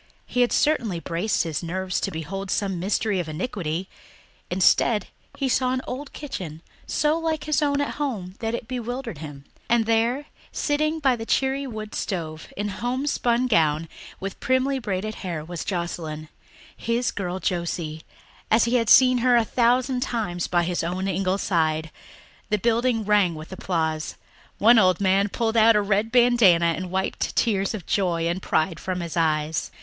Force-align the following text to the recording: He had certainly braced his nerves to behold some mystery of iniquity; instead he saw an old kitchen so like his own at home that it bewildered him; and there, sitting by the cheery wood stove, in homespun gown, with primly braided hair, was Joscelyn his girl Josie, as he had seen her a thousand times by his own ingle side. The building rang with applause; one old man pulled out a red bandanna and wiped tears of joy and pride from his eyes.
He 0.25 0.41
had 0.41 0.51
certainly 0.51 0.99
braced 0.99 1.43
his 1.43 1.61
nerves 1.61 1.99
to 1.99 2.09
behold 2.09 2.49
some 2.49 2.79
mystery 2.79 3.19
of 3.19 3.29
iniquity; 3.29 3.87
instead 4.49 5.09
he 5.37 5.47
saw 5.47 5.73
an 5.73 5.81
old 5.85 6.11
kitchen 6.11 6.63
so 6.87 7.19
like 7.19 7.43
his 7.43 7.61
own 7.61 7.79
at 7.81 7.93
home 8.01 8.33
that 8.39 8.55
it 8.55 8.67
bewildered 8.67 9.19
him; 9.19 9.45
and 9.69 9.85
there, 9.85 10.25
sitting 10.51 10.97
by 10.97 11.15
the 11.15 11.23
cheery 11.27 11.67
wood 11.67 11.93
stove, 11.93 12.51
in 12.57 12.69
homespun 12.69 13.45
gown, 13.45 13.87
with 14.19 14.39
primly 14.39 14.79
braided 14.79 15.13
hair, 15.21 15.45
was 15.45 15.63
Joscelyn 15.63 16.29
his 16.75 17.11
girl 17.11 17.37
Josie, 17.37 18.01
as 18.49 18.63
he 18.65 18.77
had 18.77 18.89
seen 18.89 19.19
her 19.19 19.35
a 19.35 19.45
thousand 19.45 19.99
times 20.01 20.47
by 20.47 20.63
his 20.63 20.83
own 20.83 21.07
ingle 21.07 21.37
side. 21.37 21.91
The 22.49 22.57
building 22.57 23.03
rang 23.05 23.35
with 23.35 23.51
applause; 23.51 24.15
one 24.57 24.79
old 24.79 24.99
man 24.99 25.29
pulled 25.29 25.55
out 25.55 25.75
a 25.75 25.81
red 25.83 26.11
bandanna 26.11 26.73
and 26.75 26.89
wiped 26.89 27.35
tears 27.35 27.75
of 27.75 27.85
joy 27.85 28.27
and 28.27 28.41
pride 28.41 28.79
from 28.79 29.01
his 29.01 29.15
eyes. 29.15 29.69